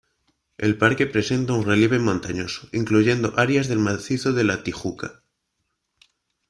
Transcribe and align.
El 0.57 0.79
parque 0.79 1.05
presenta 1.05 1.53
un 1.53 1.63
relieve 1.63 1.99
montañoso, 1.99 2.67
incluyendo 2.71 3.35
áreas 3.37 3.67
del 3.67 3.77
macizo 3.77 4.33
de 4.33 4.43
la 4.43 4.63
Tijuca. 4.63 5.21